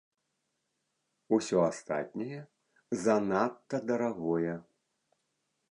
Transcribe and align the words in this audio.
Усё 1.37 1.57
астатняе 1.69 2.41
занадта 3.03 3.77
дарагое. 3.91 4.55